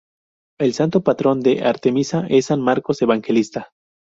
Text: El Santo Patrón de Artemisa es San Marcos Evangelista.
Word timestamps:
El 0.59 0.73
Santo 0.73 1.03
Patrón 1.03 1.41
de 1.41 1.63
Artemisa 1.63 2.25
es 2.27 2.47
San 2.47 2.59
Marcos 2.59 3.03
Evangelista. 3.03 3.69